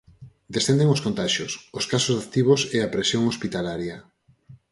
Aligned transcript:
Descenden 0.55 0.89
os 0.95 1.03
contaxios, 1.05 1.51
os 1.79 1.85
casos 1.91 2.15
activos 2.23 2.61
e 2.75 2.77
a 2.81 2.91
presión 2.95 3.23
hospitalaria. 3.31 3.97